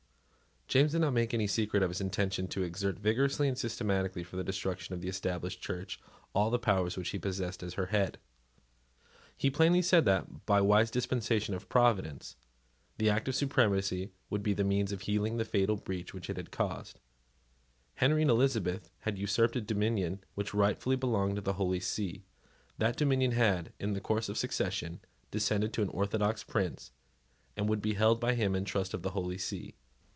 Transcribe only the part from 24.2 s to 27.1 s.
of succession, descended to an orthodox prince,